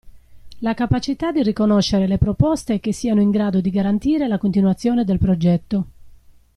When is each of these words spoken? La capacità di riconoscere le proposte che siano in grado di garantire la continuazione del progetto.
La 0.61 0.73
capacità 0.73 1.31
di 1.31 1.43
riconoscere 1.43 2.07
le 2.07 2.17
proposte 2.17 2.79
che 2.79 2.91
siano 2.91 3.21
in 3.21 3.29
grado 3.29 3.61
di 3.61 3.69
garantire 3.69 4.25
la 4.27 4.39
continuazione 4.39 5.05
del 5.05 5.19
progetto. 5.19 5.85